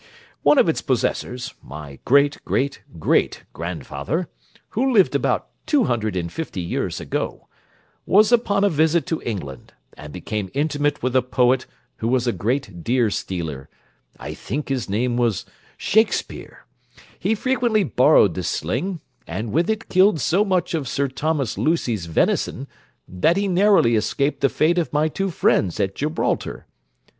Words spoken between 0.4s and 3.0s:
One of its possessors, my great great